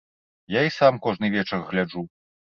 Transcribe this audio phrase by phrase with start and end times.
[0.53, 2.05] Я і сам кожны вечар гляджу.